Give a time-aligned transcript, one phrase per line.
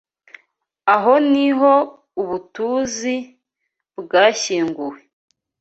[0.95, 1.73] Aho niho
[2.21, 3.15] ubutuTUZI
[4.01, 4.97] bwashyinguwe.